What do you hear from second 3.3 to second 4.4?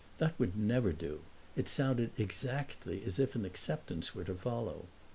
an acceptance were to